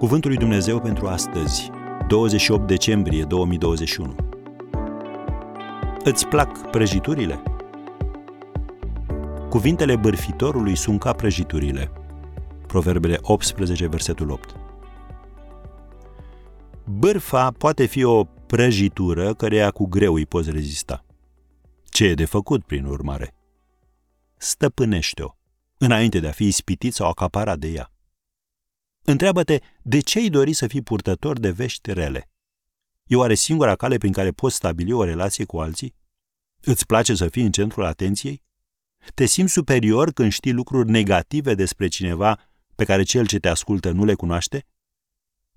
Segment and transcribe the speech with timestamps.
[0.00, 1.70] Cuvântul lui Dumnezeu pentru astăzi,
[2.08, 4.16] 28 decembrie 2021.
[6.04, 7.42] Îți plac prăjiturile?
[9.48, 11.92] Cuvintele bârfitorului sunt ca prăjiturile.
[12.66, 14.54] Proverbele 18, versetul 8.
[16.84, 21.04] Bârfa poate fi o prăjitură căreia cu greu îi poți rezista.
[21.84, 23.34] Ce e de făcut, prin urmare?
[24.36, 25.34] Stăpânește-o,
[25.78, 27.90] înainte de a fi ispitit sau acaparat de ea.
[29.02, 32.30] Întreabă-te de ce ai dori să fii purtător de vești rele.
[33.06, 35.94] E oare singura cale prin care poți stabili o relație cu alții?
[36.60, 38.42] Îți place să fii în centrul atenției?
[39.14, 43.90] Te simți superior când știi lucruri negative despre cineva pe care cel ce te ascultă
[43.90, 44.66] nu le cunoaște?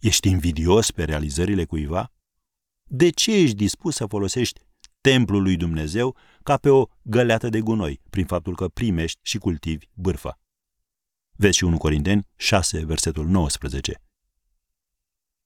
[0.00, 2.12] Ești invidios pe realizările cuiva?
[2.84, 4.60] De ce ești dispus să folosești
[5.00, 9.86] templul lui Dumnezeu ca pe o găleată de gunoi, prin faptul că primești și cultivi
[9.94, 10.41] bârfa?
[11.36, 14.02] Vezi și 1 Corinteni 6, versetul 19.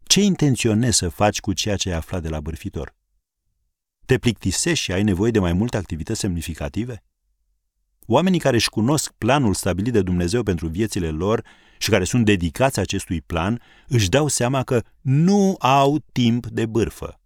[0.03, 2.95] Ce intenționezi să faci cu ceea ce ai aflat de la bârfitor?
[4.07, 7.03] Te plictisești și ai nevoie de mai multe activități semnificative?
[8.07, 11.45] Oamenii care își cunosc planul stabilit de Dumnezeu pentru viețile lor
[11.79, 17.20] și care sunt dedicați acestui plan, își dau seama că nu au timp de bârfă.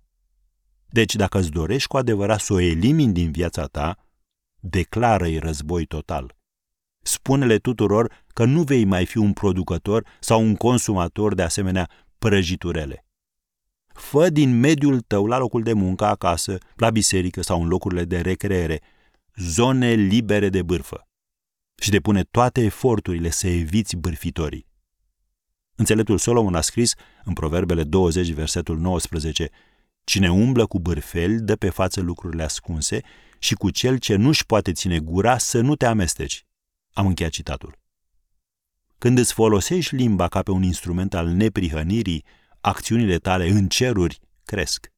[0.87, 3.97] Deci dacă îți dorești cu adevărat să o elimini din viața ta,
[4.61, 6.37] declară-i război total.
[7.03, 13.05] Spune-le tuturor că nu vei mai fi un producător sau un consumator de asemenea prăjiturele.
[13.95, 18.21] Fă din mediul tău la locul de muncă, acasă, la biserică sau în locurile de
[18.21, 18.81] recreere,
[19.37, 21.09] zone libere de bârfă
[21.81, 24.67] și depune toate eforturile să eviți bârfitorii.
[25.75, 29.51] Înțeleptul Solomon a scris în Proverbele 20, versetul 19,
[30.05, 33.01] Cine umblă cu bârfeli dă pe față lucrurile ascunse
[33.39, 36.45] și cu cel ce nu-și poate ține gura să nu te amesteci.
[36.93, 37.79] Am încheiat citatul.
[38.99, 42.25] Când îți folosești limba ca pe un instrument al neprihănirii,
[42.61, 44.93] acțiunile tale în ceruri cresc.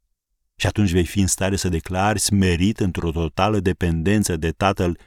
[0.56, 4.98] Și atunci vei fi în stare să declari smerit într-o totală dependență de Tatăl,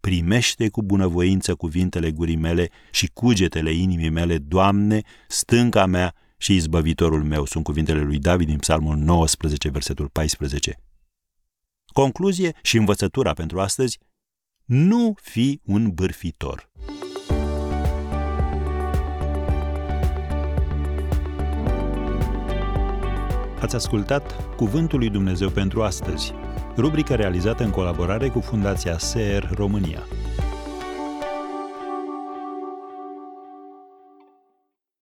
[0.00, 7.24] primește cu bunăvoință cuvintele gurii mele și cugetele inimii mele, Doamne, stânca mea și izbăvitorul
[7.24, 10.80] meu, sunt cuvintele lui David din Psalmul 19, versetul 14.
[11.92, 13.98] Concluzie și învățătura pentru astăzi,
[14.68, 16.68] nu fi un bârfitor.
[23.60, 26.32] Ați ascultat Cuvântul lui Dumnezeu pentru astăzi,
[26.76, 30.02] rubrica realizată în colaborare cu Fundația SER România.